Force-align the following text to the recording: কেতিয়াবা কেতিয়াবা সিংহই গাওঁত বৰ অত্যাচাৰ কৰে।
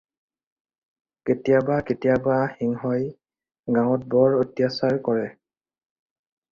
কেতিয়াবা 1.29 1.77
কেতিয়াবা 1.89 2.37
সিংহই 2.55 3.05
গাওঁত 3.77 4.09
বৰ 4.17 4.41
অত্যাচাৰ 4.41 5.01
কৰে। 5.11 5.33